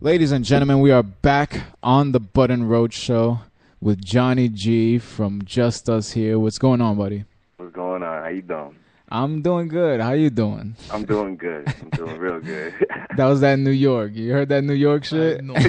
[0.00, 3.40] Ladies and gentlemen, we are back on the Button Road Show
[3.80, 6.38] with Johnny G from Just Us here.
[6.38, 7.24] What's going on, buddy?
[7.58, 8.22] What's going on?
[8.22, 8.76] How you doing?
[9.10, 10.00] I'm doing good.
[10.00, 10.76] How you doing?
[10.90, 11.66] I'm doing good.
[11.82, 12.72] I'm doing real good.
[13.16, 14.12] that was that New York.
[14.14, 15.42] You heard that New York shit?
[15.44, 15.54] No.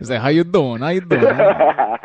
[0.00, 0.80] It's like, how you doing?
[0.80, 1.20] How you doing?
[1.20, 1.98] Bro,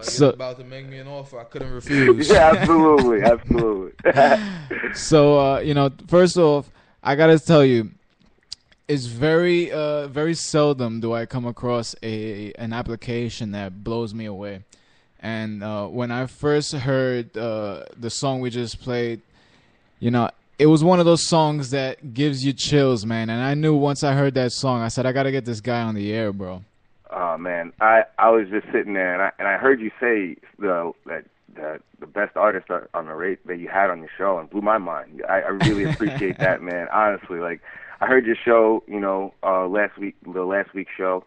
[0.00, 2.28] so, about to make me an offer I couldn't refuse.
[2.30, 3.92] yeah, absolutely, absolutely.
[4.94, 6.70] so uh, you know, first off,
[7.02, 7.90] I gotta tell you,
[8.88, 14.26] it's very uh, very seldom do I come across a an application that blows me
[14.26, 14.62] away.
[15.20, 19.22] And uh, when I first heard uh, the song we just played,
[19.98, 23.30] you know, it was one of those songs that gives you chills, man.
[23.30, 25.82] And I knew once I heard that song, I said, I gotta get this guy
[25.82, 26.62] on the air, bro.
[27.10, 30.36] oh man, I I was just sitting there and I and I heard you say
[30.58, 31.24] the that
[31.56, 34.60] that the best artist on the rate that you had on your show and blew
[34.60, 35.22] my mind.
[35.28, 36.86] I, I really appreciate that, man.
[36.92, 37.62] Honestly, like
[38.00, 41.24] I heard your show, you know, uh last week, the last week's show,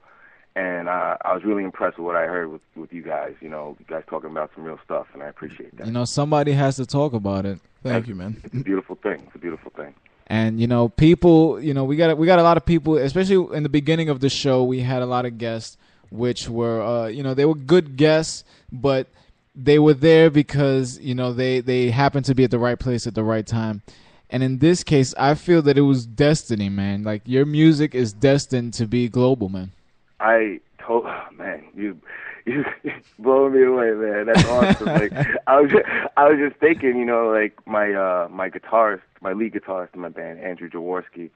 [0.56, 3.34] and uh, I was really impressed with what I heard with with you guys.
[3.42, 5.88] You know, you guys talking about some real stuff, and I appreciate that.
[5.88, 7.60] You know, somebody has to talk about it.
[7.84, 8.42] Thank you, man.
[8.44, 9.24] It's a beautiful thing.
[9.28, 9.94] It's a beautiful thing.
[10.28, 13.56] and you know people you know we got we got a lot of people especially
[13.58, 15.78] in the beginning of the show we had a lot of guests
[16.12, 19.08] which were uh you know they were good guests but
[19.56, 23.08] they were there because you know they they happened to be at the right place
[23.08, 23.82] at the right time
[24.30, 28.14] and in this case i feel that it was destiny man like your music is
[28.14, 29.72] destined to be global man
[30.20, 32.00] I told, oh, man, you
[32.46, 32.66] you
[33.20, 34.26] blowing me away, man.
[34.26, 34.88] That's awesome.
[34.88, 35.14] like
[35.48, 35.86] I was, just,
[36.18, 40.02] I was just thinking, you know, like my uh my guitarist, my lead guitarist in
[40.02, 41.30] my band, Andrew Jaworski.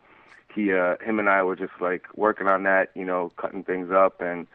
[0.54, 3.92] He, uh, him and I were just like working on that, you know, cutting things
[3.92, 4.46] up, and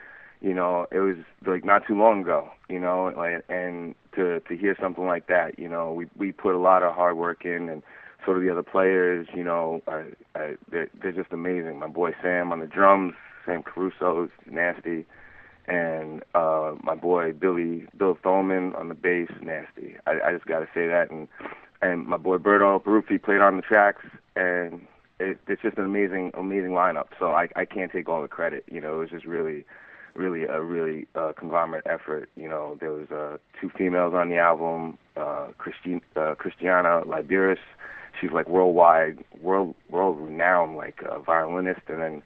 [0.41, 4.57] you know, it was like not too long ago, you know, like and to to
[4.57, 7.69] hear something like that, you know, we we put a lot of hard work in,
[7.69, 7.83] and
[8.29, 11.79] so do the other players, you know, I, I, they're, they're just amazing.
[11.79, 13.15] My boy Sam on the drums,
[13.47, 15.07] Sam Caruso's nasty,
[15.67, 19.97] and uh, my boy Billy Bill Thoman on the bass, nasty.
[20.07, 21.27] I, I just got to say that, and
[21.81, 24.05] and my boy Berto Baruffi played on the tracks,
[24.37, 24.83] and
[25.19, 27.07] it, it's just an amazing, amazing lineup.
[27.19, 28.65] So I I can't take all the credit.
[28.71, 29.65] You know, it was just really,
[30.15, 32.29] really a really uh, conglomerate effort.
[32.37, 37.57] You know, there was uh, two females on the album, uh, Christi- uh, Christiana Liberis.
[38.21, 42.23] She's like worldwide, world world renowned like uh, violinist, and then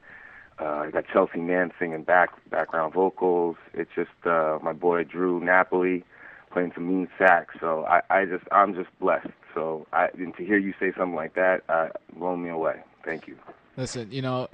[0.61, 3.57] uh, I got Chelsea Mann singing back background vocals.
[3.75, 6.05] It's just uh, my boy Drew Napoli
[6.53, 7.55] playing some mean sax.
[7.61, 9.29] So I, I just I'm just blessed.
[9.55, 12.83] So I and to hear you say something like that, uh, blown me away.
[13.05, 13.37] Thank you.
[13.77, 14.49] Listen, you know,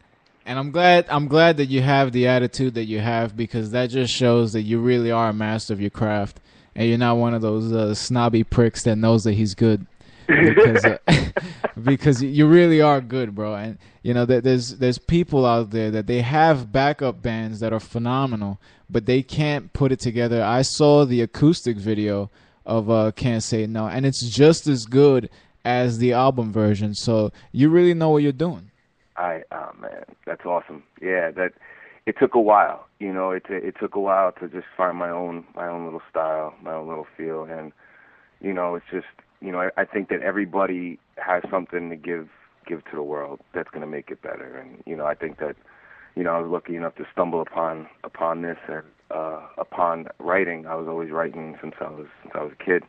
[0.47, 3.91] and I'm glad I'm glad that you have the attitude that you have because that
[3.91, 6.41] just shows that you really are a master of your craft
[6.75, 9.85] and you're not one of those uh, snobby pricks that knows that he's good.
[10.29, 10.99] Because uh,
[11.83, 13.55] because you really are good, bro.
[13.55, 17.73] And you know that there's there's people out there that they have backup bands that
[17.73, 20.43] are phenomenal, but they can't put it together.
[20.43, 22.31] I saw the acoustic video
[22.67, 25.31] of uh Can't Say No, and it's just as good
[25.65, 26.95] as the album version.
[26.95, 28.71] So you really know what you're doing.
[29.17, 30.83] I oh man, that's awesome.
[31.01, 31.53] Yeah, that
[32.07, 32.87] it took a while.
[32.99, 36.03] You know, it it took a while to just find my own my own little
[36.11, 37.73] style, my own little feel, and
[38.41, 39.07] you know, it's just
[39.41, 42.29] you know, I, I think that everybody has something to give
[42.67, 45.39] give to the world that's going to make it better, and you know, I think
[45.39, 45.57] that
[46.17, 50.67] you know, I was lucky enough to stumble upon upon this and uh, upon writing.
[50.67, 52.83] I was always writing since I was since I was a kid,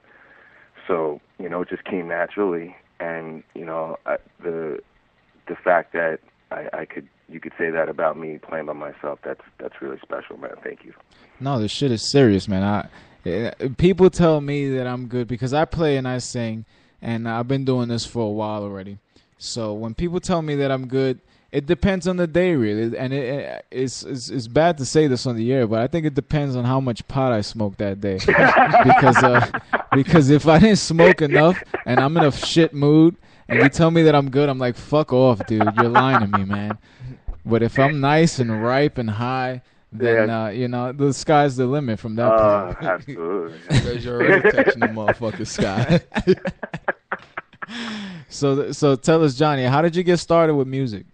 [0.88, 4.80] so you know, it just came naturally, and you know, I, the
[5.48, 6.20] the fact that
[6.52, 9.20] I, I could you could say that about me playing by myself.
[9.24, 10.56] That's that's really special, man.
[10.64, 10.94] Thank you.
[11.40, 12.64] No, this shit is serious, man.
[12.64, 12.90] I
[13.78, 16.66] people tell me that I'm good because I play and I sing,
[17.02, 18.98] and I've been doing this for a while already.
[19.38, 21.20] So when people tell me that I'm good,
[21.52, 22.96] it depends on the day, really.
[22.98, 25.88] And it, it, it's, it's it's bad to say this on the air, but I
[25.88, 28.20] think it depends on how much pot I smoke that day.
[28.26, 29.50] because uh,
[29.94, 33.16] because if I didn't smoke enough and I'm in a shit mood,
[33.48, 35.68] and you tell me that I'm good, I'm like, fuck off, dude.
[35.78, 36.78] You're lying to me, man.
[37.46, 40.30] But if I'm nice and ripe and high, then Yeah.
[40.30, 42.78] uh, you know the sky's the limit from that Uh, point.
[42.82, 43.60] absolutely.
[43.68, 46.02] Because you're already touching the motherfucking sky.
[48.30, 51.06] So so tell us, Johnny, how did you get started with music?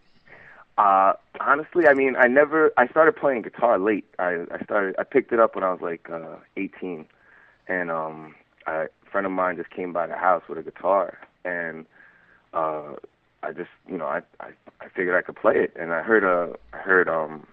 [0.77, 2.71] Uh, honestly, I mean, I never.
[2.77, 4.05] I started playing guitar late.
[4.19, 4.95] I I started.
[4.99, 7.05] I picked it up when I was like uh, 18,
[7.67, 8.35] and um,
[8.67, 11.85] I, a friend of mine just came by the house with a guitar, and
[12.53, 12.93] uh,
[13.43, 14.49] I just, you know, I, I
[14.81, 17.47] I figured I could play it, and I heard a I heard um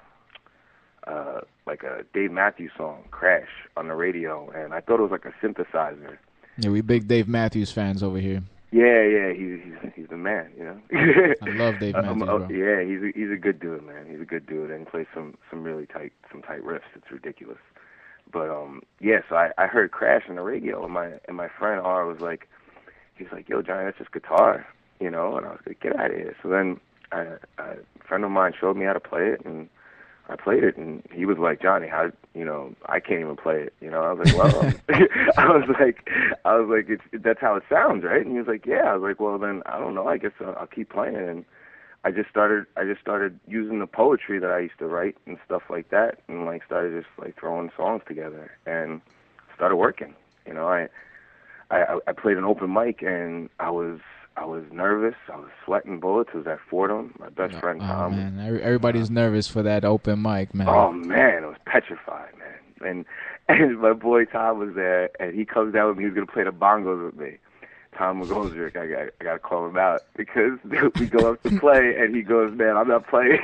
[1.06, 5.10] uh like a Dave Matthews song, Crash, on the radio, and I thought it was
[5.10, 6.16] like a synthesizer.
[6.58, 8.42] Yeah, we big Dave Matthews fans over here.
[8.70, 10.80] Yeah, yeah, he's he's he's the man, you know.
[11.42, 12.48] I love Dave Um, Matthews, bro.
[12.48, 14.06] yeah, he's a, he's a good dude, man.
[14.10, 16.88] He's a good dude, and he plays some some really tight some tight riffs.
[16.94, 17.58] It's ridiculous.
[18.32, 21.48] But um, yeah, so I I heard Crash on the radio, and my and my
[21.58, 22.48] friend R was like,
[23.14, 24.66] he's like, "Yo, Johnny, that's just guitar,"
[25.00, 26.80] you know, and I was like, "Get out of here." So then
[27.12, 27.26] I,
[27.58, 27.76] a
[28.08, 29.68] friend of mine showed me how to play it, and
[30.32, 33.60] I played it, and he was like, "Johnny, how you know I can't even play
[33.60, 34.72] it." You know, I was like, "Well,"
[35.36, 36.08] I was like,
[36.44, 38.94] I was like, "It's that's how it sounds, right?" And he was like, "Yeah." I
[38.96, 40.08] was like, "Well, then I don't know.
[40.08, 41.44] I guess I'll, I'll keep playing." And
[42.04, 45.38] I just started, I just started using the poetry that I used to write and
[45.44, 49.00] stuff like that, and like started just like throwing songs together and
[49.54, 50.14] started working.
[50.46, 50.88] You know, I,
[51.70, 54.00] I, I played an open mic and I was.
[54.36, 55.14] I was nervous.
[55.32, 56.30] I was sweating bullets.
[56.34, 57.14] It was at Fordham.
[57.18, 60.68] My best friend Oh Tom man, Every- everybody's uh, nervous for that open mic, man.
[60.68, 62.48] Oh man, I was petrified, man.
[62.88, 63.04] And
[63.48, 66.04] and my boy Tom was there, and he comes down with me.
[66.04, 67.36] He's gonna play the bongos with me.
[67.96, 71.58] Tom McGoldrick, I got I got to call him out because we go up to
[71.58, 73.38] play, and he goes, "Man, I'm not playing."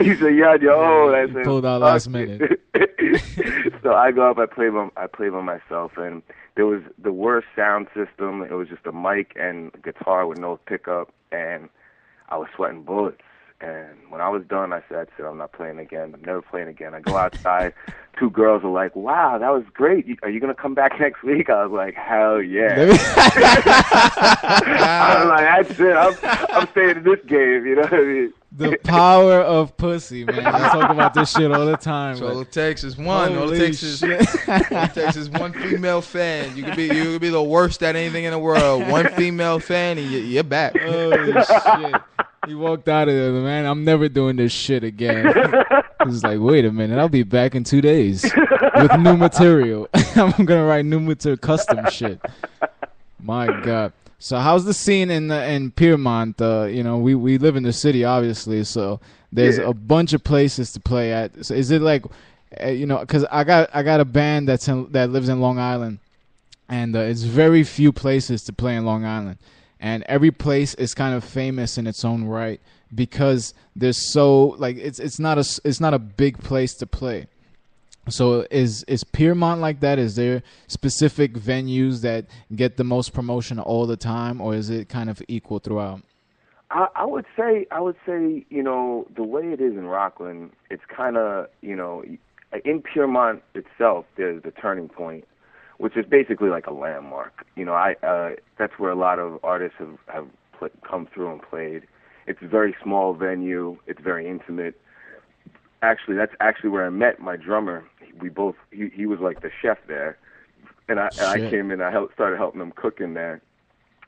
[0.00, 2.60] he said, "Yeah, old." I said, Pulled out last minute.
[3.82, 6.22] so I go up, I play by I play by myself, and
[6.56, 8.42] there was the worst sound system.
[8.42, 11.68] It was just a mic and guitar with no pickup, and
[12.28, 13.22] I was sweating bullets.
[13.60, 15.24] And when I was done, I said, "That's it.
[15.24, 16.14] I'm not playing again.
[16.14, 17.74] I'm never playing again." I go outside.
[18.18, 20.06] Two girls are like, "Wow, that was great.
[20.22, 22.98] Are you gonna come back next week?" I was like, "Hell yeah!" I was
[25.28, 25.96] like, "That's it.
[25.96, 26.14] I'm
[26.50, 28.32] I'm staying in this game." You know what I mean?
[28.52, 30.46] the power of pussy, man.
[30.46, 32.16] I talk about this shit all the time.
[32.16, 33.32] So all it takes is one.
[33.32, 36.56] All Holy it takes is all it takes is one female fan.
[36.56, 38.88] You could be you could be the worst at anything in the world.
[38.88, 40.76] One female fan and you, you're back.
[40.78, 41.94] Holy shit.
[42.48, 43.66] He walked out of there, man.
[43.66, 45.32] I'm never doing this shit again.
[46.06, 49.88] He's like, wait a minute, I'll be back in two days with new material.
[50.16, 52.20] I'm gonna write new material, custom shit.
[53.20, 53.92] My God.
[54.18, 56.40] So how's the scene in the, in Piermont?
[56.40, 58.64] Uh, you know, we we live in the city, obviously.
[58.64, 59.00] So
[59.32, 59.68] there's Yeah.
[59.68, 61.44] a bunch of places to play at.
[61.44, 62.04] So is it like,
[62.62, 65.40] uh, you know, because I got I got a band that's in, that lives in
[65.40, 65.98] Long Island,
[66.68, 69.38] and uh, it's very few places to play in Long Island,
[69.80, 72.60] and every place is kind of famous in its own right
[72.94, 77.26] because there's so like it's it's not a it's not a big place to play.
[78.08, 79.98] So is is Piermont like that?
[79.98, 84.88] Is there specific venues that get the most promotion all the time, or is it
[84.88, 86.02] kind of equal throughout?
[86.70, 90.52] I, I would say I would say you know the way it is in Rockland,
[90.70, 92.04] it's kind of you know
[92.64, 94.06] in Piermont itself.
[94.16, 95.26] There's the Turning Point,
[95.78, 97.46] which is basically like a landmark.
[97.56, 100.26] You know, I uh, that's where a lot of artists have have
[100.58, 101.84] pl- come through and played.
[102.26, 103.78] It's a very small venue.
[103.86, 104.78] It's very intimate.
[105.80, 107.84] Actually, that's actually where I met my drummer.
[108.20, 110.18] We both he, he was like the chef there,
[110.88, 111.80] and I and I came in.
[111.80, 113.40] I helped, started helping him cook in there,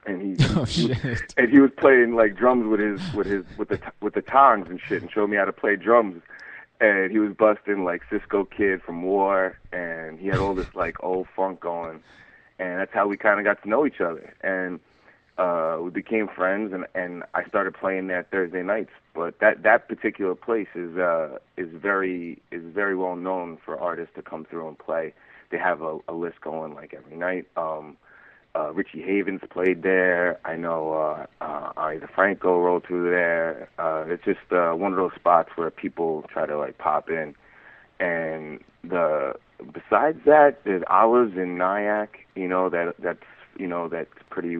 [0.04, 0.92] and he Oh he-
[1.36, 4.68] and he was playing like drums with his with his with the with the tongs
[4.68, 6.20] and shit, and showed me how to play drums.
[6.80, 10.96] And he was busting like Cisco Kid from War, and he had all this like
[11.02, 12.02] old funk going,
[12.58, 14.34] and that's how we kind of got to know each other.
[14.40, 14.80] And
[15.36, 18.90] uh, we became friends, and and I started playing there Thursday nights.
[19.14, 24.14] But that that particular place is uh is very is very well known for artists
[24.16, 25.14] to come through and play.
[25.50, 27.46] They have a, a list going like every night.
[27.56, 27.96] Um,
[28.54, 30.38] uh, Richie Havens played there.
[30.44, 33.68] I know uh, uh, Ani DiFranco rolled through there.
[33.78, 37.34] Uh, it's just uh, one of those spots where people try to like pop in.
[38.00, 39.34] And the
[39.72, 42.26] besides that, there's Olives in Nyack.
[42.34, 43.22] You know that that's
[43.58, 44.56] you know that's pretty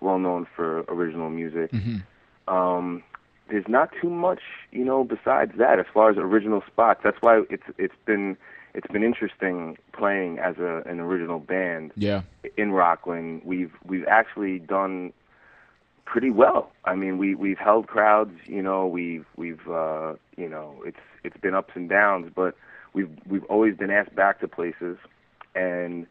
[0.00, 1.70] well known for original music.
[1.70, 2.02] Mhm.
[2.48, 3.02] Um,
[3.48, 4.40] there's not too much,
[4.72, 7.00] you know, besides that as far as original spots.
[7.04, 8.36] That's why it's it's been
[8.78, 12.22] it's been interesting playing as a an original band Yeah.
[12.56, 13.42] in Rockland.
[13.44, 15.12] We've we've actually done
[16.04, 16.70] pretty well.
[16.84, 18.34] I mean, we we've held crowds.
[18.46, 22.54] You know, we've we've uh, you know it's it's been ups and downs, but
[22.92, 24.96] we've we've always been asked back to places,
[25.56, 26.06] and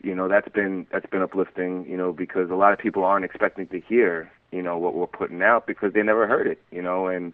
[0.00, 1.84] you know that's been that's been uplifting.
[1.90, 5.08] You know, because a lot of people aren't expecting to hear you know what we're
[5.08, 6.62] putting out because they never heard it.
[6.70, 7.32] You know, and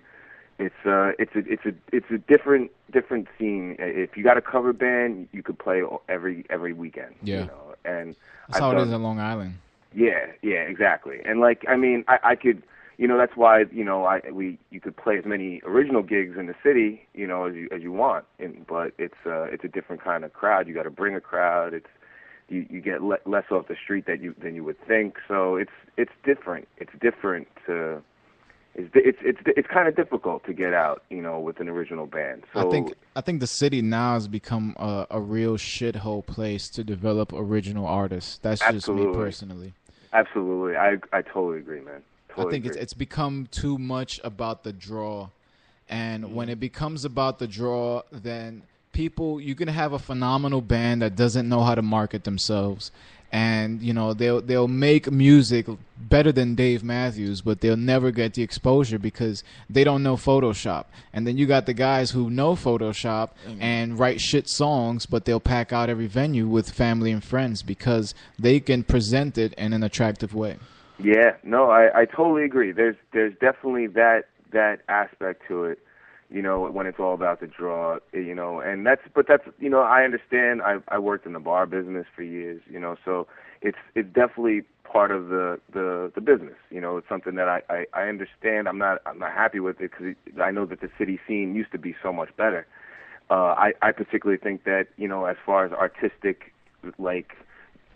[0.59, 3.77] it's uh it's a it's a it's a different different scene.
[3.79, 7.15] If you got a cover band, you could play every every weekend.
[7.23, 7.41] Yeah.
[7.41, 8.09] You know, and
[8.49, 9.55] That's I've how it done- is in Long Island.
[9.95, 11.21] yeah, yeah, exactly.
[11.25, 12.63] And like, I mean, I, I could,
[12.99, 16.37] you know, that's why, you know, I we you could play as many original gigs
[16.37, 18.25] in the city, you know, as you as you want.
[18.41, 20.67] And but it's uh it's a different kind of crowd.
[20.67, 21.73] You got to bring a crowd.
[21.73, 21.87] It's
[22.49, 25.19] you you get le- less off the street that you than you would think.
[25.29, 26.67] So it's it's different.
[26.79, 28.03] It's different to.
[28.75, 32.07] It's it's it's it's kind of difficult to get out, you know, with an original
[32.07, 32.45] band.
[32.55, 36.69] So I think I think the city now has become a, a real shithole place
[36.71, 38.39] to develop original artists.
[38.39, 39.73] That's just me personally.
[40.13, 42.03] Absolutely, I I totally agree, man.
[42.29, 42.77] Totally I think agree.
[42.77, 45.31] it's it's become too much about the draw,
[45.89, 51.03] and when it becomes about the draw, then people you can have a phenomenal band
[51.03, 52.91] that doesn't know how to market themselves,
[53.31, 55.67] and you know they'll they'll make music
[55.99, 60.87] better than Dave Matthews, but they'll never get the exposure because they don't know Photoshop.
[61.13, 63.61] And then you got the guys who know Photoshop mm-hmm.
[63.61, 68.15] and write shit songs, but they'll pack out every venue with family and friends because
[68.39, 70.57] they can present it in an attractive way.
[70.99, 72.73] Yeah, no, I, I totally agree.
[72.73, 75.79] There's there's definitely that that aspect to it,
[76.31, 79.71] you know, when it's all about the draw, you know, and that's but that's you
[79.71, 80.61] know I understand.
[80.63, 83.27] I I worked in the bar business for years, you know, so
[83.63, 86.57] it's it's definitely part of the the the business.
[86.71, 88.69] You know, it's something that I I, I understand.
[88.69, 91.73] I'm not I'm not happy with it because I know that the city scene used
[91.73, 92.67] to be so much better.
[93.31, 96.53] Uh, I I particularly think that you know as far as artistic
[96.99, 97.33] like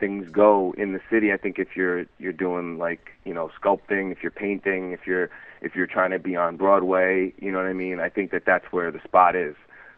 [0.00, 1.32] things go in the city.
[1.32, 5.30] I think if you're you're doing like you know sculpting, if you're painting, if you're
[5.62, 8.00] if you're trying to be on Broadway, you know what I mean.
[8.00, 9.54] I think that that's where the spot is.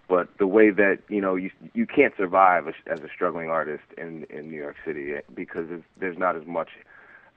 [0.09, 3.85] But the way that you know you you can't survive as, as a struggling artist
[3.97, 6.69] in in New York City eh, because it's, there's not as much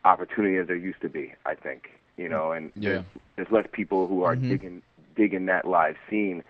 [0.04, 1.34] opportunity as there used to be.
[1.46, 2.90] I think you know, and Yeah.
[2.90, 3.06] there's,
[3.38, 4.50] there's less people who are mm-hmm.
[4.50, 4.82] digging
[5.16, 6.44] digging that live scene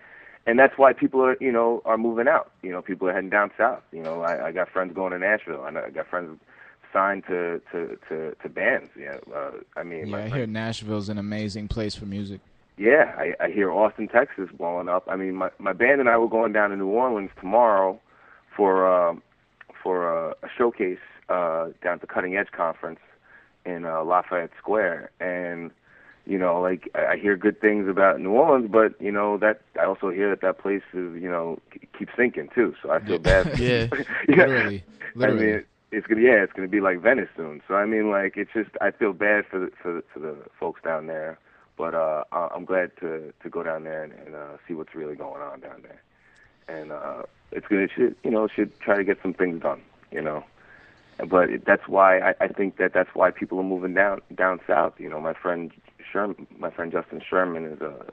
[0.48, 2.50] and that's why people are you know are moving out.
[2.62, 3.82] You know, people are heading down south.
[3.92, 5.62] You know, I, I got friends going to Nashville.
[5.62, 6.40] I, know, I got friends
[6.92, 8.90] signed to to to, to bands.
[8.98, 12.40] Yeah, uh, I mean, Yeah, my I friend- hear Nashville's an amazing place for music.
[12.76, 15.04] yeah, I, I hear Austin, Texas blowing up.
[15.08, 18.00] I mean, my my band and I were going down to New Orleans tomorrow
[18.56, 19.22] for um,
[19.82, 23.00] for a, a showcase uh, down at the Cutting Edge conference
[23.66, 25.70] in uh, Lafayette Square, and
[26.26, 29.60] you know, like I I hear good things about New Orleans, but you know that
[29.80, 32.74] I also hear that that place is you know k- keeps sinking too.
[32.82, 33.58] So I feel bad.
[33.58, 33.88] Yeah.
[34.28, 34.44] Yeah.
[34.46, 35.52] Literally, literally.
[35.52, 37.62] I mean, it's gonna yeah, it's gonna be like Venice soon.
[37.66, 40.36] So I mean, like it's just I feel bad for the for the, for the
[40.58, 41.38] folks down there,
[41.76, 45.16] but uh, I'm glad to to go down there and, and uh, see what's really
[45.16, 46.02] going on down there,
[46.68, 49.82] and uh, it's gonna it should you know should try to get some things done,
[50.10, 50.44] you know.
[51.26, 54.60] But it, that's why I, I think that that's why people are moving down down
[54.66, 54.94] south.
[54.98, 55.72] You know, my friend
[56.12, 58.12] Sherman, my friend Justin Sherman is a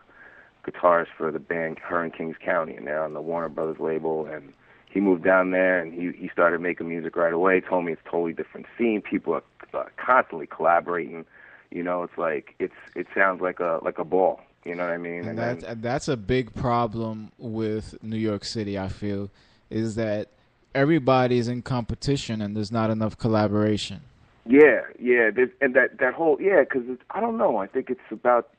[0.65, 4.25] guitarist for the band Her in Kings County, and they're on the Warner Brothers label.
[4.25, 4.53] And
[4.95, 7.59] he moved down there, and he he started making music right away.
[7.59, 9.01] Told me it's a totally different scene.
[9.01, 11.25] People are uh, constantly collaborating.
[11.69, 14.39] You know, it's like it's it sounds like a like a ball.
[14.63, 15.27] You know what I mean?
[15.27, 18.79] and then- that's that's a big problem with New York City.
[18.79, 19.29] I feel
[19.69, 20.29] is that
[20.73, 24.01] everybody's in competition and there's not enough collaboration.
[24.47, 27.57] Yeah, yeah, there's, and that that whole yeah, because I don't know.
[27.57, 28.49] I think it's about.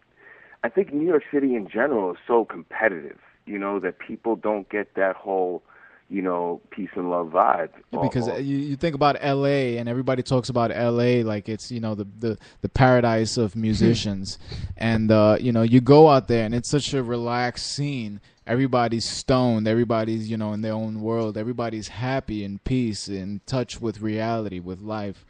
[0.63, 3.19] I think New York City in general is so competitive.
[3.47, 5.63] You know that people don't get that whole,
[6.09, 7.71] you know, peace and love vibe.
[7.91, 9.79] Yeah, because or- you, you think about L.A.
[9.79, 11.23] and everybody talks about L.A.
[11.23, 14.39] like it's you know the the, the paradise of musicians,
[14.77, 18.21] and uh, you know you go out there and it's such a relaxed scene.
[18.47, 19.67] Everybody's stoned.
[19.67, 21.37] Everybody's you know in their own world.
[21.37, 25.25] Everybody's happy and peace, in touch with reality, with life.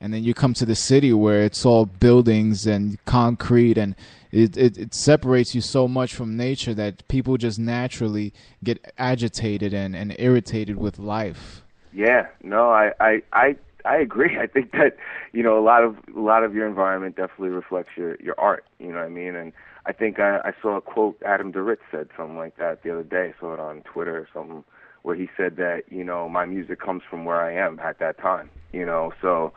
[0.00, 3.94] And then you come to the city where it's all buildings and concrete, and
[4.32, 8.32] it, it it separates you so much from nature that people just naturally
[8.64, 11.62] get agitated and, and irritated with life.
[11.92, 14.38] Yeah, no, I, I, I, I agree.
[14.40, 14.96] I think that
[15.32, 18.64] you know a lot of a lot of your environment definitely reflects your your art.
[18.78, 19.34] You know what I mean?
[19.34, 19.52] And
[19.86, 23.02] I think I, I saw a quote Adam Duritz said something like that the other
[23.02, 23.32] day.
[23.36, 24.64] I saw it on Twitter or something
[25.02, 28.18] where he said that you know my music comes from where I am at that
[28.18, 28.50] time.
[28.72, 29.52] You know, so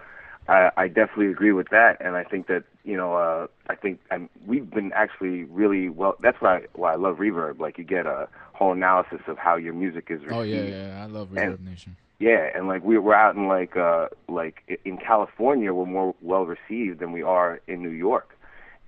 [0.47, 3.99] I, I definitely agree with that, and I think that you know uh, I think
[4.11, 6.15] and we've been actually really well.
[6.21, 7.59] That's why why I love Reverb.
[7.59, 10.33] Like you get a whole analysis of how your music is received.
[10.33, 11.95] Oh yeah, yeah, I love And- Reverb Nation.
[12.19, 16.45] Yeah, and like we we're out in like uh like in California, we're more well
[16.45, 18.37] received than we are in New York,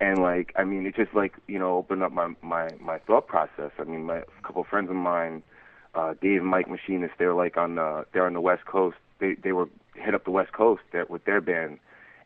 [0.00, 3.26] and like I mean, it just like you know opened up my my my thought
[3.26, 3.72] process.
[3.78, 5.42] I mean, my a couple of friends of mine,
[5.94, 8.96] uh, Dave and Mike Machinist, they're like on the they're on the West Coast.
[9.18, 9.68] They they were
[9.98, 11.78] hit up the West Coast there with their band,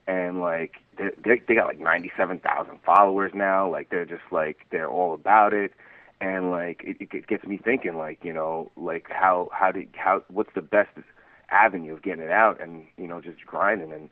[0.07, 3.71] and like they they, they got like ninety seven thousand followers now.
[3.71, 5.73] Like they're just like they're all about it
[6.21, 10.23] and like it, it gets me thinking like you know like how how do how
[10.29, 10.91] what's the best
[11.50, 14.09] avenue of getting it out and you know just grinding and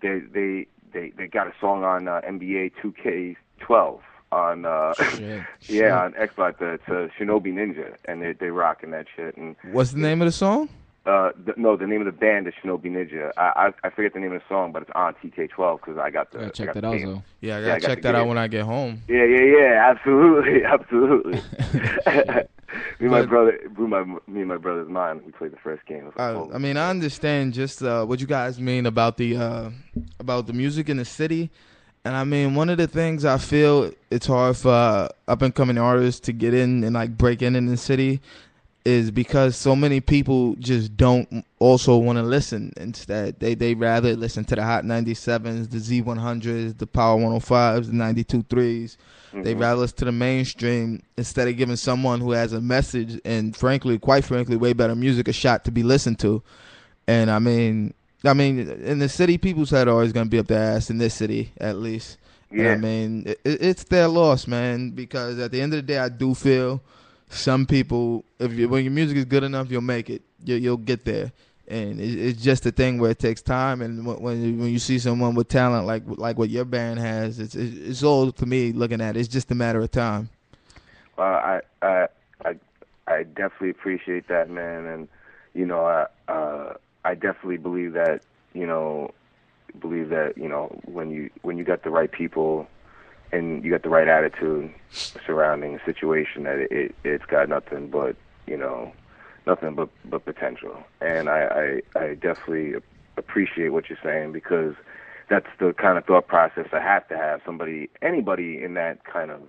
[0.00, 4.00] they they they they got a song on uh, NBA 2K12
[4.32, 5.42] on uh Shit.
[5.68, 9.56] yeah on Xbox uh, it's uh, Shinobi Ninja and they they rocking that shit and
[9.72, 10.68] What's the name of the song?
[11.06, 14.12] Uh the, no the name of the band is Shinobi Ninja I I, I forget
[14.12, 16.50] the name of the song but it's on 2K12 because I got the Gotta I
[16.50, 17.06] check got that the out game.
[17.06, 17.22] though.
[17.40, 19.02] Yeah, I gotta I got check to that get out when I get home.
[19.08, 21.32] Yeah, yeah, yeah, absolutely, absolutely.
[23.00, 25.22] me and my brother, blew my me and my brother's mind.
[25.24, 26.10] We played the first game.
[26.16, 29.36] I, like, I, I mean, I understand just uh, what you guys mean about the
[29.36, 29.70] uh,
[30.18, 31.50] about the music in the city,
[32.04, 35.54] and I mean, one of the things I feel it's hard for uh, up and
[35.54, 38.20] coming artists to get in and like break in in the city
[38.84, 42.72] is because so many people just don't also want to listen.
[42.78, 47.92] Instead, they they rather listen to the Hot 97s, the Z100s, the Power 105s, the
[47.92, 48.96] 92 threes.
[49.32, 49.60] They Mhm.
[49.60, 53.98] rather listen to the mainstream instead of giving someone who has a message and frankly,
[53.98, 56.42] quite frankly, way better music a shot to be listened to.
[57.06, 57.94] And I mean,
[58.24, 60.98] I mean, in the city, people's head are always gonna be up their ass in
[60.98, 62.16] this city, at least.
[62.50, 62.72] And Yeah.
[62.72, 64.90] I mean, it, it's their loss, man.
[64.90, 66.80] Because at the end of the day, I do feel
[67.30, 70.22] some people, if you, when your music is good enough, you'll make it.
[70.44, 71.32] You, you'll get there.
[71.68, 73.80] And it, it's just a thing where it takes time.
[73.80, 77.54] And when when you, see someone with talent like like what your band has, it's
[77.54, 79.16] it's, it's all to me looking at.
[79.16, 79.20] it.
[79.20, 80.28] It's just a matter of time.
[81.16, 82.08] Well, I, I,
[82.44, 82.54] I,
[83.06, 85.08] I definitely appreciate that, man, and
[85.54, 88.22] you know, I, uh, I definitely believe that,
[88.54, 89.12] you know,
[89.80, 92.68] believe that, you know, when you when you got the right people,
[93.32, 97.88] and you got the right attitude surrounding a situation, that it, it it's got nothing
[97.88, 98.92] but, you know,
[99.46, 102.74] nothing but but potential, and I, I, I definitely
[103.16, 104.74] appreciate what you're saying because
[105.28, 107.40] that's the kind of thought process I have to have.
[107.44, 109.42] Somebody, anybody in that kind of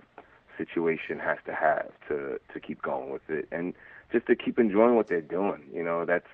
[0.56, 3.74] situation has to have to to keep going with it and
[4.12, 5.62] just to keep enjoying what they're doing.
[5.74, 6.28] You know, that's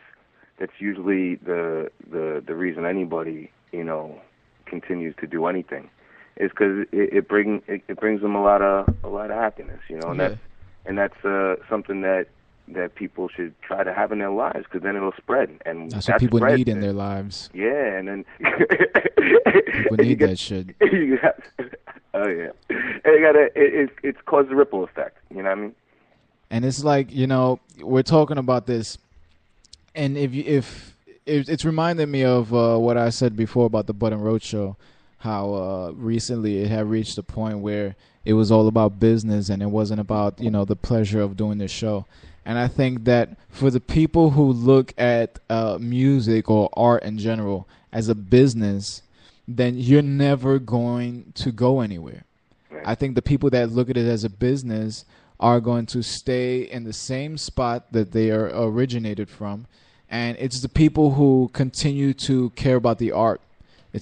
[0.59, 4.21] that's usually the the the reason anybody you know
[4.67, 5.89] continues to do anything
[6.39, 9.37] is because it, it bring it, it brings them a lot of a lot of
[9.37, 9.81] happiness.
[9.89, 10.29] You know, and Yeah.
[10.29, 10.41] that's
[10.87, 12.29] and that's uh, something that
[12.69, 16.05] that people should try to have in their lives because then it'll spread and That's
[16.07, 17.49] that what people need in their lives.
[17.55, 18.25] Yeah, and then
[19.73, 20.79] People need get- that shit.
[21.23, 21.37] got,
[22.15, 23.45] oh yeah, and you gotta.
[23.55, 25.19] It, it, it's caused a ripple effect.
[25.31, 25.75] You know what I mean?
[26.51, 28.97] and it's like you know we're talking about this
[29.95, 33.87] and if you if it, it's reminding me of uh, what i said before about
[33.87, 34.75] the button road show
[35.19, 39.63] how uh, recently it had reached a point where it was all about business and
[39.63, 42.07] it wasn't about you know the pleasure of doing the show.
[42.45, 47.19] And i think that for the people who look at uh, music or art in
[47.19, 49.03] general as a business
[49.49, 52.25] then you're never going to go anywhere.
[52.85, 55.07] I think the people that look at it as a business
[55.41, 59.67] are going to stay in the same spot that they are originated from,
[60.11, 63.41] and it's the people who continue to care about the art.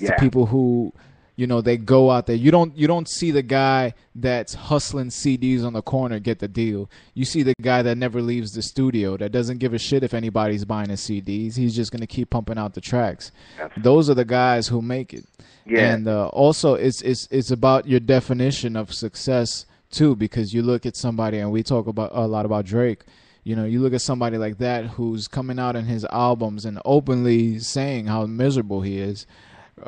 [0.00, 0.92] It's the people who,
[1.37, 2.37] you know, they go out there.
[2.37, 6.48] You don't you don't see the guy that's hustling CDs on the corner get the
[6.48, 6.90] deal.
[7.14, 10.14] You see the guy that never leaves the studio that doesn't give a shit if
[10.14, 11.56] anybody's buying his CDs.
[11.56, 13.32] He's just gonna keep pumping out the tracks.
[13.76, 15.26] Those are the guys who make it.
[15.66, 15.92] Yeah.
[15.92, 20.87] And uh, also, it's it's it's about your definition of success too, because you look
[20.87, 23.04] at somebody, and we talk about a lot about Drake.
[23.44, 26.80] You know, you look at somebody like that who's coming out in his albums and
[26.85, 29.24] openly saying how miserable he is.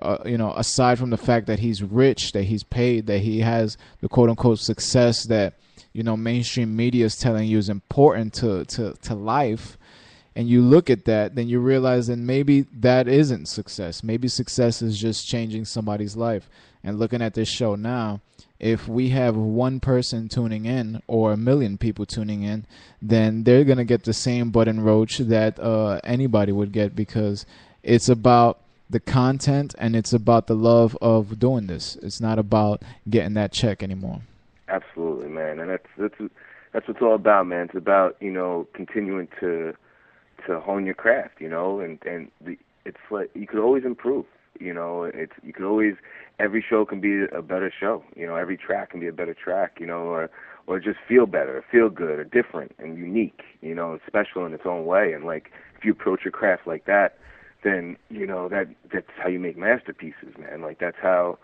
[0.03, 3.41] Uh, you know, aside from the fact that he's rich, that he's paid, that he
[3.41, 5.55] has the quote unquote success that
[5.93, 9.79] you know mainstream media is telling you is important to to to life
[10.39, 14.05] and you look at that, then you realize that maybe that isn't success.
[14.05, 16.49] Maybe success is just changing somebody's life.
[16.85, 18.21] And looking at this show now,
[18.61, 22.67] if we have one person tuning in or a million people tuning in,
[23.03, 27.45] then they're to get the same button roach that uh, anybody would get because
[27.83, 31.97] it's about the content and it's about the love of doing this.
[32.03, 34.23] It's not about getting that check anymore.
[34.69, 36.15] Absolutely, man, and that's that's
[36.73, 37.67] that's what it's all about, man.
[37.67, 39.75] It's about you know continuing to
[40.47, 44.27] to hone your craft, you know, and and the, it's like you could always improve,
[44.61, 45.05] you know.
[45.05, 45.95] It's you could always
[46.39, 48.37] every show can be a better show, you know.
[48.37, 50.31] Every track can be a better track, you know, or
[50.67, 54.53] or just feel better, feel good, or different and unique, you know, and special in
[54.53, 55.13] its own way.
[55.13, 57.19] And like if you approach your craft like that,
[57.63, 60.63] then you know that that's how you make masterpieces, man.
[60.63, 61.39] Like that's how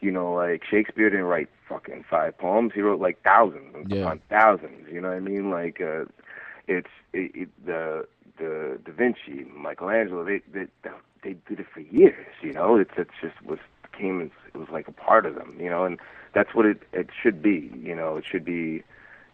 [0.00, 2.72] you know, like Shakespeare didn't write fucking five poems.
[2.74, 4.02] He wrote like thousands Yeah.
[4.02, 4.88] upon thousands.
[4.90, 5.50] You know what I mean?
[5.50, 6.04] Like uh,
[6.68, 8.06] it's it, it, the
[8.38, 10.24] the Da Vinci, Michelangelo.
[10.24, 10.66] They they
[11.22, 12.26] they did it for years.
[12.42, 13.58] You know, it's it's just was
[13.92, 15.56] came as it was like a part of them.
[15.58, 15.98] You know, and
[16.34, 17.70] that's what it it should be.
[17.82, 18.82] You know, it should be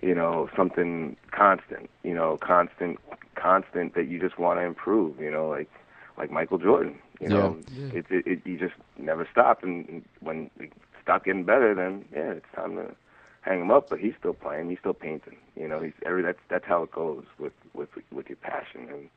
[0.00, 1.90] you know something constant.
[2.04, 2.98] You know, constant
[3.34, 5.20] constant that you just want to improve.
[5.20, 5.68] You know, like
[6.16, 6.98] like Michael Jordan.
[7.20, 7.98] You know, Yeah.
[7.98, 10.72] It, it, it you just never stop, and and when it
[11.02, 12.94] stop getting better, then yeah, it's time to
[13.42, 13.90] hang him up.
[13.90, 15.36] But he's still playing, he's still painting.
[15.56, 19.08] You know, he's every that's that's how it goes with with with your passion, and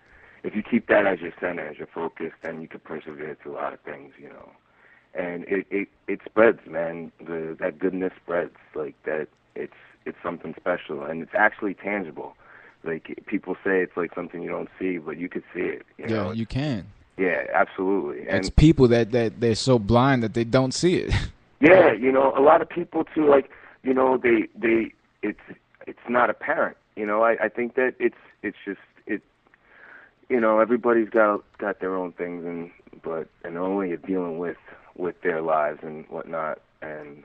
[0.43, 3.53] if you keep that as your center, as your focus, then you can persevere through
[3.53, 4.13] a lot of things.
[4.19, 4.51] You know,
[5.15, 7.11] and it it it spreads, man.
[7.19, 9.27] The that goodness spreads like that.
[9.55, 9.73] It's
[10.05, 12.35] it's something special, and it's actually tangible.
[12.85, 15.85] Like people say it's like something you don't see, but you could see it.
[15.97, 16.31] You yeah, know?
[16.31, 16.85] you can.
[17.17, 18.27] yeah, absolutely.
[18.27, 21.13] And It's people that that they're so blind that they don't see it.
[21.61, 23.49] Yeah, you know, a lot of people too, like,
[23.81, 25.39] you know, they they it's
[25.87, 26.75] it's not apparent.
[26.97, 29.21] You know, I I think that it's it's just it.
[30.29, 32.69] You know, everybody's got got their own things, and
[33.01, 34.57] but and only are dealing with
[34.97, 36.59] with their lives and whatnot.
[36.81, 37.23] And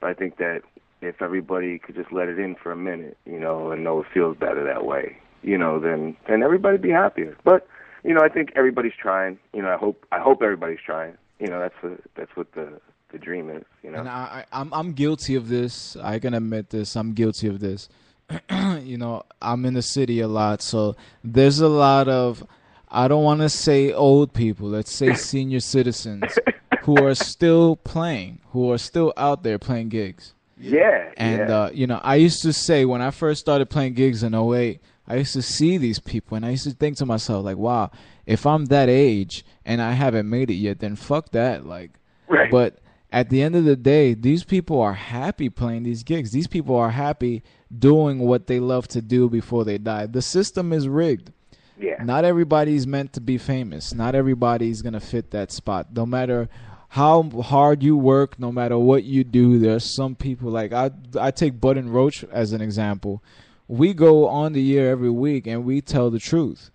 [0.00, 0.62] but I think that
[1.00, 4.06] if everybody could just let it in for a minute, you know, and know it
[4.12, 7.36] feels better that way, you know, then then everybody'd be happier.
[7.44, 7.66] But
[8.04, 9.38] you know, I think everybody's trying.
[9.52, 11.16] You know, I hope I hope everybody's trying.
[11.38, 12.80] You know, that's the that's what the
[13.12, 13.64] the dream is.
[13.82, 14.00] You know.
[14.00, 15.96] And I, I, I'm I'm guilty of this.
[15.96, 16.96] I can admit this.
[16.96, 17.88] I'm guilty of this.
[18.82, 22.46] you know, I'm in the city a lot, so there's a lot of
[22.90, 24.68] I don't want to say old people.
[24.68, 26.38] Let's say senior citizens
[26.82, 30.34] who are still playing, who are still out there playing gigs.
[30.60, 31.56] Yeah, And yeah.
[31.58, 34.80] uh, you know, I used to say when I first started playing gigs in 08,
[35.06, 37.90] I used to see these people and I used to think to myself like, wow,
[38.26, 41.64] if I'm that age and I haven't made it yet, then fuck that.
[41.66, 41.92] Like
[42.28, 42.50] right.
[42.50, 46.30] but at the end of the day, these people are happy playing these gigs.
[46.32, 47.42] These people are happy
[47.76, 50.06] doing what they love to do before they die.
[50.06, 51.32] The system is rigged.
[51.80, 53.94] yeah, Not everybody's meant to be famous.
[53.94, 55.86] Not everybody's going to fit that spot.
[55.94, 56.50] No matter
[56.88, 61.30] how hard you work, no matter what you do, there's some people like I I
[61.30, 63.22] take Bud and Roach as an example.
[63.68, 66.70] We go on the air every week and we tell the truth.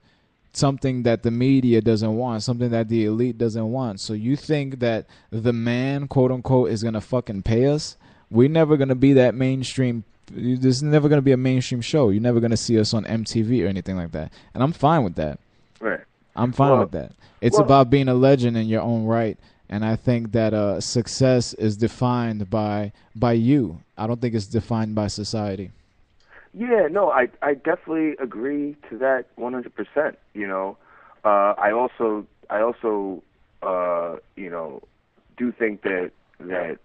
[0.55, 3.99] Something that the media doesn't want, something that the elite doesn't want.
[3.99, 7.97] So you think that the man, quote unquote, is gonna fucking pay us?
[8.29, 10.03] We're never gonna be that mainstream.
[10.31, 12.09] This is never gonna be a mainstream show.
[12.09, 14.31] You're never gonna see us on MTV or anything like that.
[14.53, 15.39] And I'm fine with that.
[15.79, 16.01] right.
[16.35, 17.11] I'm fine Well- with that.
[17.41, 19.37] It's well- about being a legend in your own right,
[19.69, 23.81] and I think that uh, success is defined by by you.
[23.97, 25.71] I don't think it's defined by society.
[26.53, 30.15] Yeah, no, I I definitely agree to that 100%.
[30.33, 30.77] You know,
[31.23, 33.23] uh, I also I also
[33.61, 34.81] uh, you know
[35.37, 36.77] do think that that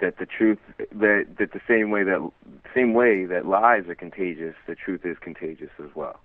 [0.00, 2.30] that the truth that that the same way that
[2.74, 6.18] same way that lies are contagious, the truth is contagious as well.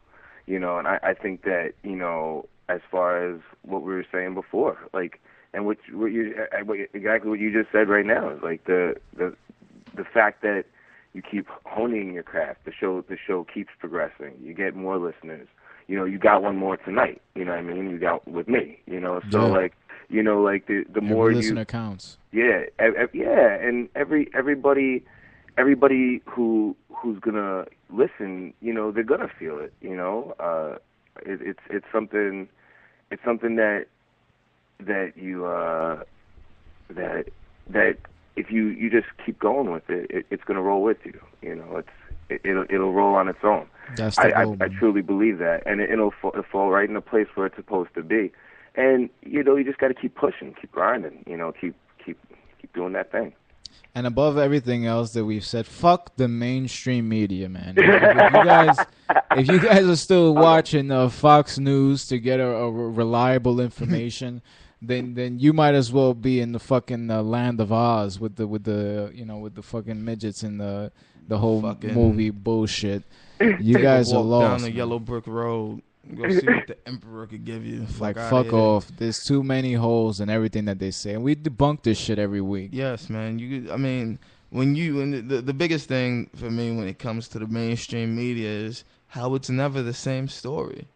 [0.48, 4.06] You know, and I, I think that you know as far as what we were
[4.12, 5.20] saying before, like
[5.54, 8.66] and what, what you uh, what, exactly what you just said right now is like
[8.66, 9.36] the the
[9.96, 10.66] the fact that
[11.14, 12.66] you keep honing your craft.
[12.66, 14.34] The show the show keeps progressing.
[14.44, 15.48] You get more listeners.
[15.88, 17.20] You know, you got one more tonight.
[17.34, 17.90] You know what I mean?
[17.90, 18.80] You got with me.
[18.86, 19.52] You know, so Yeah.
[19.62, 19.74] like
[20.10, 22.18] you know, like the the Every more you listener counts.
[22.32, 25.04] yeah, ev- yeah, and every everybody,
[25.58, 29.74] everybody who who's gonna listen, you know, they're gonna feel it.
[29.82, 30.76] You know, uh,
[31.26, 32.48] it, it's it's something,
[33.12, 33.86] it's something that
[34.80, 36.04] that you uh,
[36.90, 37.26] that
[37.70, 37.98] that
[38.36, 41.20] if you you just keep going with it, it it's gonna roll with you.
[41.42, 41.90] You know, it's
[42.30, 43.68] it, it'll it'll roll on its own.
[43.96, 44.58] That's I, the I, goal.
[44.62, 44.78] I man.
[44.78, 47.56] truly believe that, and it, it'll fall, it'll fall right in the place where it's
[47.56, 48.32] supposed to be.
[48.76, 51.24] And you know, you just got to keep pushing, keep grinding.
[51.28, 52.18] You know, keep keep
[52.60, 53.34] keep doing that thing.
[53.96, 57.74] And above everything else that we've said, fuck the mainstream media, man.
[57.76, 58.78] If, if you guys,
[59.32, 64.42] if you guys are still watching uh, Fox News to get a, a reliable information,
[64.82, 68.36] then then you might as well be in the fucking uh, land of Oz with
[68.38, 70.92] the with the you know with the fucking midgets and the
[71.28, 73.04] the whole Fucking- movie bullshit.
[73.62, 74.76] You guys are walk down the man.
[74.76, 75.82] yellow brick road.
[76.14, 77.86] Go see what the emperor could give you.
[78.00, 78.56] like outta fuck here.
[78.56, 78.92] off.
[78.98, 82.42] There's too many holes in everything that they say, and we debunk this shit every
[82.42, 82.72] week.
[82.74, 83.38] Yes, man.
[83.40, 87.28] You, I mean, when you and the the biggest thing for me when it comes
[87.30, 90.88] to the mainstream media is how it's never the same story.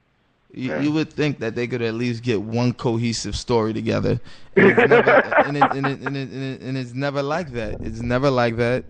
[0.53, 0.81] You, Yeah.
[0.81, 4.19] you would think that they could at least get one cohesive story together,
[4.55, 5.11] it's never,
[5.45, 7.81] and it's never like that.
[7.81, 8.85] It's never like that.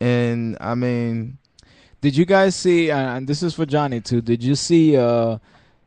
[0.00, 1.38] And I mean,
[2.00, 2.90] Did you guys see?
[2.90, 4.20] Uh, and this is for Johnny too.
[4.20, 5.38] Did you see uh,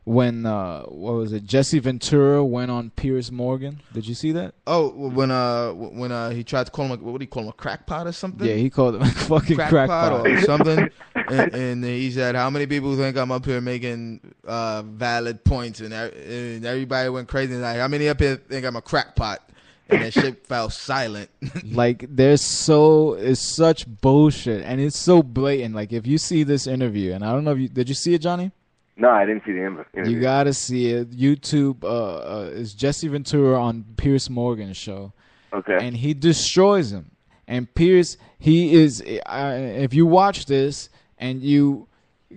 [0.04, 1.44] when uh, what was it?
[1.44, 3.80] Jesse Ventura went on Piers Morgan.
[3.92, 4.54] Did you see that?
[4.66, 7.42] oh, when uh, when uh, he tried to call him, a, what do you call
[7.42, 8.46] him, a crackpot or something?
[8.48, 10.26] Yeah, he called him a fucking crackpot crackpot.
[10.26, 10.90] or something.
[11.28, 15.80] and, and he said, "How many people think I'm up here making uh, valid points?"
[15.80, 17.54] And, e- and everybody went crazy.
[17.54, 19.42] Like, how many up here think I'm a crackpot?
[19.88, 21.30] And that shit fell silent.
[21.64, 25.74] like there's so it's such bullshit, and it's so blatant.
[25.74, 28.14] Like if you see this interview, and I don't know if you did you see
[28.14, 28.50] it, Johnny?
[28.98, 30.14] No, I didn't see the interview.
[30.14, 31.10] You gotta see it.
[31.10, 31.86] YouTube uh,
[32.16, 35.12] uh, is Jesse Ventura on Piers Morgan's show.
[35.52, 35.78] okay.
[35.80, 37.10] and he destroys him.
[37.46, 39.02] And Piers, he is.
[39.02, 41.88] Uh, if you watch this and you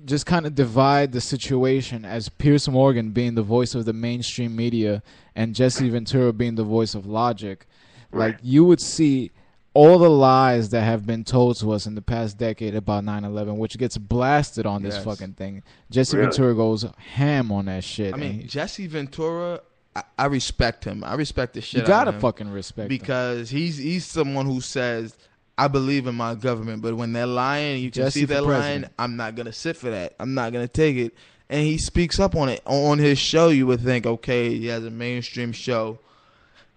[0.05, 4.55] just kind of divide the situation as Piers Morgan being the voice of the mainstream
[4.55, 5.01] media
[5.35, 7.65] and Jesse Ventura being the voice of logic,
[8.11, 9.31] like you would see
[9.73, 13.57] all the lies that have been told to us in the past decade about 9/11,
[13.57, 15.03] which gets blasted on this Yes.
[15.05, 15.63] fucking thing.
[15.91, 16.29] Jesse Really?
[16.29, 18.13] Ventura goes ham on that shit.
[18.13, 19.61] I mean, Jesse Ventura,
[19.95, 21.03] I, I respect him.
[21.03, 21.81] I respect the shit.
[21.81, 22.97] you gotta of him fucking respect him.
[22.97, 25.15] because he's he's someone who says.
[25.59, 28.85] I believe in my government, but when they're lying, you can Jesse see they're lying.
[28.97, 30.15] I'm not gonna sit for that.
[30.17, 31.13] I'm not gonna take it.
[31.49, 33.49] And he speaks up on it on his show.
[33.49, 35.99] You would think, okay, he has a mainstream show.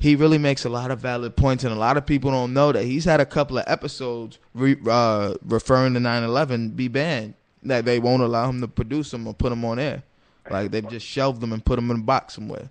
[0.01, 2.73] He really makes a lot of valid points, and a lot of people don't know
[2.73, 7.35] that he's had a couple of episodes re, uh, referring to 9/11 be banned.
[7.63, 10.03] That they won't allow him to produce them or put them on air.
[10.51, 12.69] Like they've just shelved them and put them in a box somewhere.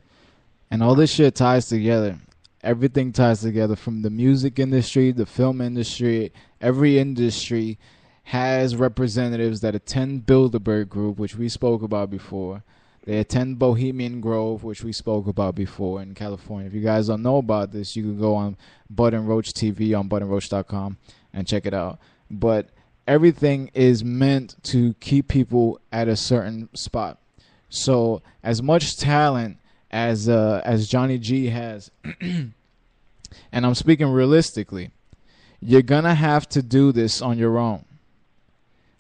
[0.70, 2.18] And all this shit ties together.
[2.64, 7.80] Everything ties together from the music industry, the film industry, every industry
[8.24, 12.64] has representatives that attend Bilderberg Group, which we spoke about before.
[13.04, 16.68] They attend Bohemian Grove, which we spoke about before in California.
[16.68, 18.58] If you guys don't know about this, you can go on
[18.92, 20.98] Button Roach TV on buttonroach.com
[21.34, 21.98] and check it out.
[22.30, 22.70] But
[23.08, 27.18] everything is meant to keep people at a certain spot.
[27.70, 29.58] So as much talent
[29.92, 32.54] as uh, as Johnny G has, and
[33.54, 34.92] I'm speaking realistically,
[35.60, 37.86] you're gonna have to do this on your own.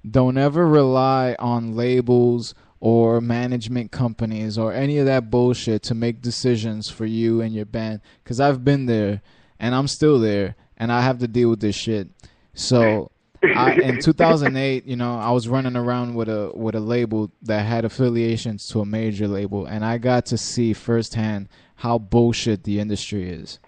[0.10, 6.21] Don't ever rely on labels or management companies or any of that bullshit to make
[6.21, 8.01] decisions for you and your band.
[8.25, 9.21] Cause I've been there
[9.60, 12.10] and I'm still there and I have to deal with this shit.
[12.56, 13.12] So
[13.43, 17.65] I, in 2008, you know, I was running around with a with a label that
[17.65, 22.80] had affiliations to a major label, and I got to see firsthand how bullshit the
[22.80, 23.60] industry is.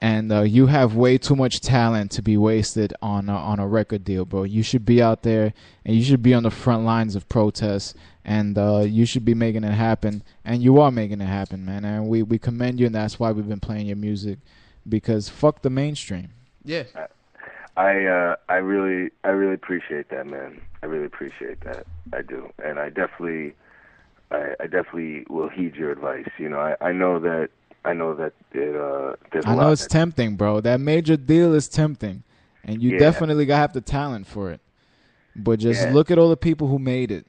[0.00, 3.68] And uh, you have way too much talent to be wasted on a, on a
[3.68, 4.42] record deal, bro.
[4.42, 7.94] You should be out there, and you should be on the front lines of protests,
[8.24, 10.24] and uh, you should be making it happen.
[10.44, 11.84] And you are making it happen, man.
[11.84, 14.40] And we we commend you, and that's why we've been playing your music,
[14.88, 16.30] because fuck the mainstream.
[16.64, 16.82] Yeah,
[17.76, 20.60] I uh I really I really appreciate that man.
[20.82, 21.86] I really appreciate that.
[22.12, 22.50] I do.
[22.62, 23.54] And I definitely
[24.30, 26.28] I, I definitely will heed your advice.
[26.38, 27.48] You know, I, I know that
[27.84, 30.60] I know that it, uh there's I know it's tempting, bro.
[30.60, 32.22] That major deal is tempting,
[32.64, 32.98] and you Yeah.
[32.98, 34.60] definitely got to have the talent for it.
[35.34, 35.92] But just Yeah.
[35.92, 37.26] look at all the people who made it,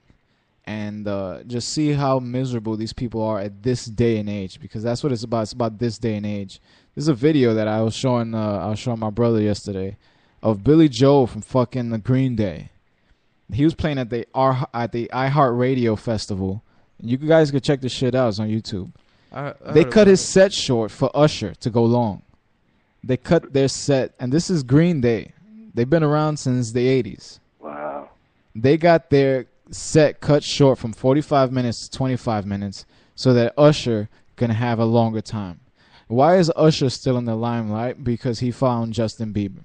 [0.65, 4.59] and uh, just see how miserable these people are at this day and age.
[4.59, 5.43] Because that's what it's about.
[5.43, 6.59] It's about this day and age.
[6.95, 8.35] This is a video that I was showing.
[8.35, 9.95] Uh, I was showing my brother yesterday
[10.43, 12.69] of Billie Joe from fucking the Green Day.
[13.51, 16.61] He was playing at the R at the iHeartRadio festival.
[17.01, 18.29] You guys could check this shit out.
[18.29, 18.91] It's on YouTube.
[19.31, 20.27] I, I They cut his it.
[20.27, 22.21] set short for Usher to go long.
[23.03, 25.33] They cut their set, and this is Green Day.
[25.73, 27.39] They've been around since the 80s.
[27.59, 28.09] Wow.
[28.55, 34.07] They got their set cut short from 45 minutes to 25 minutes so that Usher
[34.35, 35.59] can have a longer time.
[36.07, 38.03] Why is Usher still in the limelight?
[38.03, 39.63] Because he found Justin Bieber.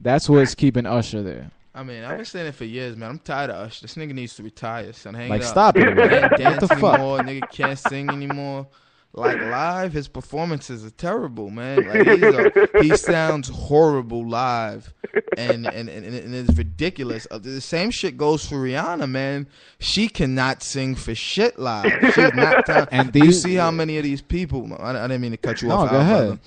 [0.00, 1.50] That's what's keeping Usher there.
[1.74, 3.10] I mean, I've been saying it for years, man.
[3.10, 3.82] I'm tired of Usher.
[3.82, 5.14] This nigga needs to retire, son.
[5.14, 5.50] Hang Like, it up.
[5.50, 5.84] stop it.
[5.84, 6.22] Can't man.
[6.22, 6.94] What dance the fuck?
[6.94, 7.18] anymore.
[7.20, 8.66] Nigga can't sing anymore.
[9.12, 11.78] Like live, his performances are terrible, man.
[11.88, 14.94] Like he's a, he sounds horrible live,
[15.36, 17.26] and and, and and it's ridiculous.
[17.28, 19.48] Uh, The same shit goes for Rihanna, man.
[19.80, 21.90] She cannot sing for shit live.
[22.14, 22.66] She's not.
[22.66, 24.72] ta- And you see how many of these people?
[24.78, 25.90] I, I didn't mean to cut you No, off.
[25.90, 26.26] go ahead.
[26.26, 26.40] brother.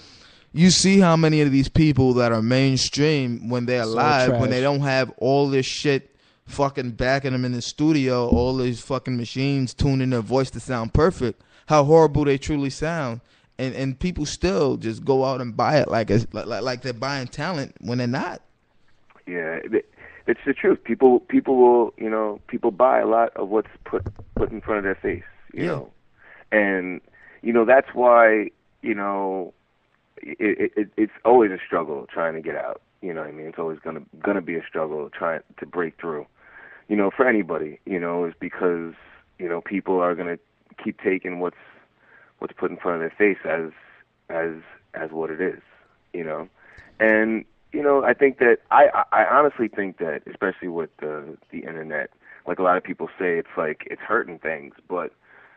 [0.55, 4.51] You see how many of these people that are mainstream when they're So live, when
[4.51, 9.17] they don't have all this shit fucking backing them in the studio, all these fucking
[9.17, 13.21] machines tuning their voice to sound perfect, how horrible they truly sound.
[13.57, 16.81] And and people still just go out and buy it like it's, like, like like
[16.81, 18.41] they're buying talent when they're not.
[19.27, 19.59] Yeah,
[20.27, 20.83] it's the truth.
[20.83, 24.03] People people will, you know, people buy a lot of what's put
[24.35, 25.69] put in front of their face, you Yeah.
[25.69, 25.91] know.
[26.51, 27.01] And
[27.41, 28.49] you know, that's why,
[28.81, 29.53] you know,
[30.17, 32.81] it, it it's always a struggle trying to get out.
[33.01, 33.47] You know what I mean?
[33.47, 36.25] It's always gonna gonna be a struggle trying to break through.
[36.87, 38.93] You know, for anybody, you know, is because
[39.39, 40.37] you know people are gonna
[40.83, 41.57] keep taking what's
[42.39, 43.71] what's put in front of their face as
[44.29, 44.61] as
[44.93, 45.61] as what it is.
[46.13, 46.47] You know,
[46.99, 51.37] and you know, I think that I I I honestly think that especially with the
[51.51, 52.11] the internet,
[52.47, 55.11] like a lot of people say, it's like it's hurting things, but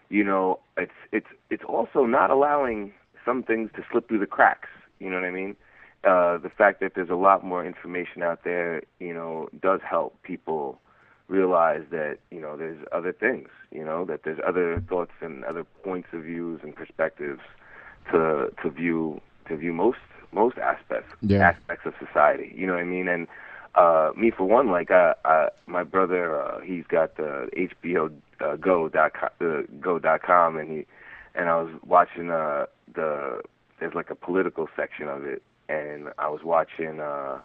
[0.09, 2.93] you know, it's it's it's also not allowing
[3.27, 4.71] some things to slip through the cracks.
[5.01, 5.57] You know what I mean?
[6.05, 10.23] Uh, the fact that there's a lot more information out there, you know, does help
[10.23, 10.81] people
[11.29, 13.49] realize that you know there's other things.
[13.73, 17.41] You know that there's other thoughts and other points of views and perspectives
[18.13, 19.99] to to view to view most
[20.33, 21.49] most aspects Yeah.
[21.51, 22.53] aspects of society.
[22.55, 23.09] You know what I mean?
[23.09, 23.27] And
[23.75, 28.11] uh, me for one, like uh, uh, my brother, uh, he's got the HBO
[28.41, 30.87] uh, Go dot com, the Go dot com, and he
[31.37, 33.43] and I was watching uh, the
[33.79, 37.39] there's like a political section of it, and I was watching uh,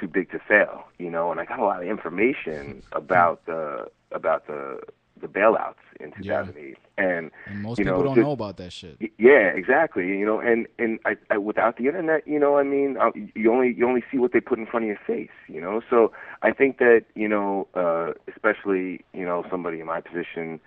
[0.00, 3.88] Too Big to Fail, you know, and I got a lot of information about the
[4.12, 4.80] about the
[5.20, 8.96] the bailouts in 2008, and And most You people don't the- know about that shit.
[9.18, 10.08] Yeah, exactly.
[10.08, 13.52] You know, and and I, I without the internet, you know, I mean, uh, you
[13.52, 15.30] only you only see what they put in front of your face.
[15.48, 16.10] You know, so
[16.42, 20.58] I think that you know, uh, especially you know somebody in my position,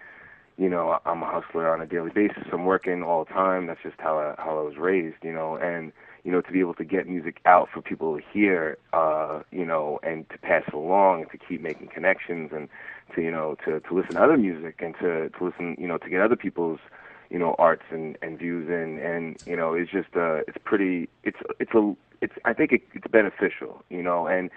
[0.58, 2.44] you know, I'm a hustler on a daily basis.
[2.52, 3.68] I'm working all the time.
[3.68, 5.18] That's just how I, how I was raised.
[5.24, 5.92] You know, and
[6.24, 9.66] you know to be able to get music out for people to hear, uh, you
[9.66, 12.70] know, and to pass it along and to keep making connections and
[13.16, 15.98] to you know to to listen to other music and to to listen you know
[15.98, 16.80] to get other people's
[17.30, 21.10] you know arts and and views in and you know it's just uh it's pretty
[21.24, 24.50] it's it's a it's I think it, it's beneficial you know and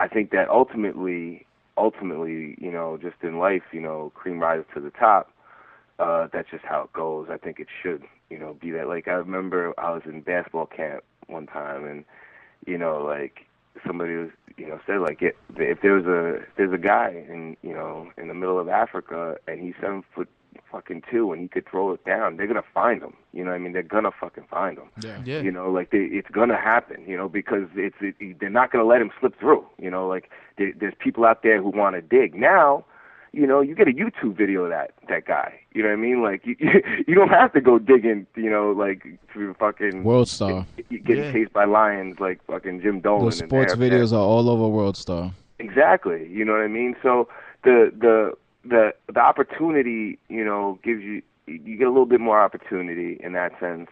[0.00, 4.80] I think that ultimately ultimately you know just in life you know cream rises to
[4.80, 5.30] the top
[5.98, 7.28] uh that's just how it goes.
[7.30, 10.66] I think it should you know be that like I remember I was in basketball
[10.66, 12.04] camp one time and
[12.66, 13.46] you know like
[13.84, 17.56] somebody was you know said like it, if there's a if there's a guy in
[17.62, 20.28] you know in the middle of Africa and he's seven foot
[20.72, 23.14] fucking two and he could throw it down they're gonna find him.
[23.32, 23.72] You know what I mean?
[23.72, 24.88] They're gonna fucking find him.
[25.02, 25.20] Yeah.
[25.24, 25.40] Yeah.
[25.40, 28.84] you know like they, it's gonna happen you know because it's it, they're not gonna
[28.84, 29.66] let him slip through.
[29.78, 32.34] You know like there, there's people out there who want to dig.
[32.34, 32.84] Now
[33.32, 35.96] you know you get a youtube video of that that guy you know what i
[35.96, 36.56] mean like you
[37.06, 40.66] you don't have to go digging you know like through fucking World Star.
[40.88, 41.32] getting Yeah.
[41.32, 44.68] chased by lions like fucking jim dolan Those and sports Arab videos are all over
[44.68, 45.32] World Star.
[45.58, 46.28] Exactly.
[46.28, 46.96] You know what I mean?
[47.02, 47.28] So
[47.64, 48.32] the the
[48.64, 53.32] the the opportunity, you know, gives you you get a little bit more opportunity in
[53.32, 53.88] that sense,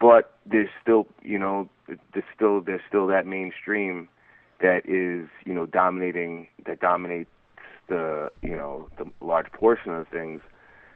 [0.00, 4.08] but there's still, you know, there's still there's still that mainstream
[4.60, 7.30] that is, you know, dominating that dominates
[7.88, 10.40] the, you know, the large portion of things.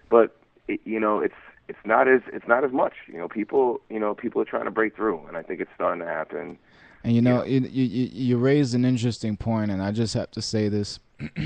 [0.09, 0.37] But
[0.69, 1.35] it, you know, it's
[1.69, 2.95] it's not as it's not as much.
[3.07, 5.71] You know, people, you know, people are trying to break through and I think it's
[5.75, 6.59] starting to happen.
[7.05, 10.31] And you know, you, you you you raised an interesting point, and I just have
[10.33, 10.99] to say this: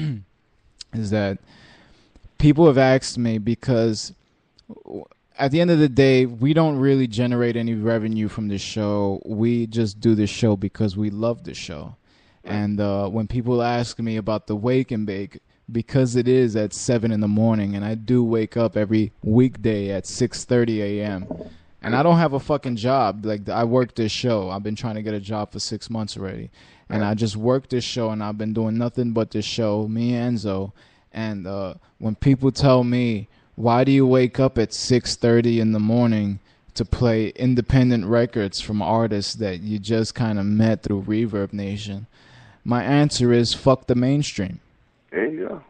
[0.93, 1.39] is that
[2.39, 4.13] people have asked me because
[5.39, 9.21] at the end of the day, we don't really generate any revenue from the show.
[9.25, 11.97] We just do the show because we love the show.
[12.45, 15.41] And uh, when people ask me about the wake and bake,
[15.73, 19.91] because it is at seven in the morning, and I do wake up every weekday
[19.91, 21.27] at six thirty a.m.
[21.83, 23.25] And I don't have a fucking job.
[23.25, 24.51] Like I work this show.
[24.51, 26.51] I've been trying to get a job for six months already,
[26.91, 29.89] and I just work this show, and I've been doing nothing but this show.
[29.89, 30.73] Me and Enzo.
[31.13, 35.73] And uh, when people tell me, "Why do you wake up at six thirty in
[35.73, 36.41] the morning
[36.75, 42.07] to play independent records from artists that you just kind of met through Reverb Nation?"
[42.65, 44.61] My answer is, "Fuck the mainstream."
[45.11, 45.63] There you go.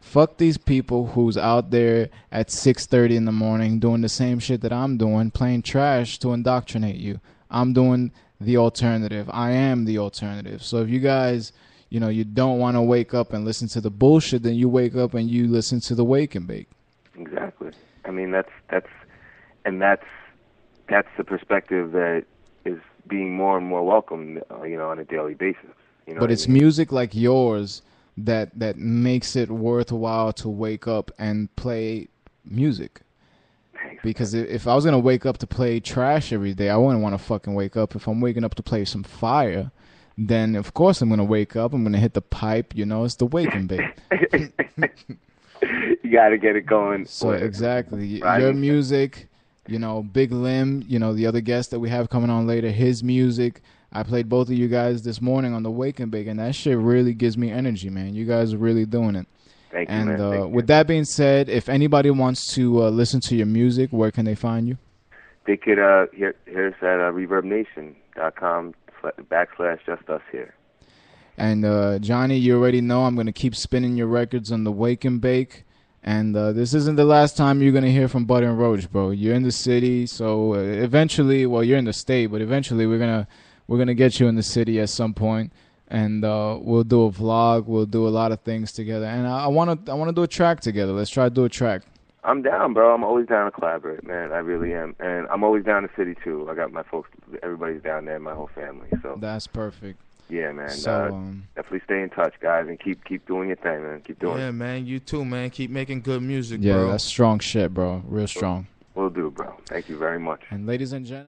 [0.00, 4.62] Fuck these people who's out there at 6:30 in the morning doing the same shit
[4.62, 7.20] that I'm doing, playing trash to indoctrinate you.
[7.50, 9.28] I'm doing the alternative.
[9.32, 10.62] I am the alternative.
[10.62, 11.52] So if you guys,
[11.90, 14.68] you know, you don't want to wake up and listen to the bullshit, then you
[14.68, 16.68] wake up and you listen to the Wake and Bake.
[17.18, 17.72] Exactly.
[18.04, 18.88] I mean, that's that's,
[19.64, 20.06] and that's
[20.88, 22.24] that's the perspective that
[22.64, 25.74] is being more and more welcomed, uh, you know, on a daily basis.
[26.08, 26.62] You know, But it's I mean?
[26.62, 27.82] music like yours
[28.16, 32.08] that that makes it worthwhile to wake up and play
[32.44, 33.02] music.
[33.74, 34.02] Thanks.
[34.02, 37.16] Because if I was gonna wake up to play trash every day, I wouldn't want
[37.16, 37.94] to fucking wake up.
[37.94, 39.70] If I'm waking up to play some fire,
[40.16, 41.74] then of course I'm gonna wake up.
[41.74, 42.74] I'm gonna hit the pipe.
[42.74, 43.82] You know, it's the waking bake.
[46.02, 47.04] you got to get it going.
[47.04, 49.28] So exactly, your music.
[49.66, 50.82] You know, Big Lim.
[50.88, 52.70] You know, the other guest that we have coming on later.
[52.70, 53.60] His music.
[53.92, 56.54] I played both of you guys this morning on the Wake and Bake, and that
[56.54, 58.14] shit really gives me energy, man.
[58.14, 59.26] You guys are really doing it.
[59.70, 60.20] Thank you, And man.
[60.20, 60.48] uh, you.
[60.48, 64.24] with that being said, if anybody wants to uh, listen to your music, where can
[64.24, 64.76] they find you?
[65.46, 70.54] they could uh, hear, hear us at uh, ReverbNation.com sla- backslash Just Us Here.
[71.38, 75.04] And uh, Johnny, you already know I'm gonna keep spinning your records on the Wake
[75.06, 75.64] and Bake.
[76.02, 79.10] And uh, this isn't the last time you're gonna hear from Butter and Roach, bro.
[79.10, 82.98] You're in the city, so uh, eventually, well, you're in the state, but eventually we're
[82.98, 83.26] gonna
[83.68, 85.52] we're gonna get you in the city at some point,
[85.88, 87.66] and uh, we'll do a vlog.
[87.66, 89.06] We'll do a lot of things together.
[89.06, 90.92] And I, I wanna I wanna do a track together.
[90.92, 91.82] Let's try to do a track.
[92.24, 92.92] I'm down, bro.
[92.94, 94.32] I'm always down to collaborate, man.
[94.32, 96.48] I really am, and I'm always down to city too.
[96.50, 97.10] I got my folks.
[97.42, 98.88] Everybody's down there, my whole family.
[99.02, 100.00] So That's perfect.
[100.28, 100.68] yeah, man.
[100.70, 104.00] So uh, um, definitely stay in touch, guys, and keep keep doing your thing, man.
[104.02, 104.52] Keep doing Yeah, it.
[104.52, 104.86] man.
[104.86, 105.50] You too, man.
[105.50, 106.90] Keep making good music, yeah, bro.
[106.90, 108.02] that's strong shit, bro.
[108.06, 108.66] Real strong.
[108.94, 109.54] We'll do, bro.
[109.66, 110.40] Thank you very much.
[110.50, 111.26] And ladies and gentlemen.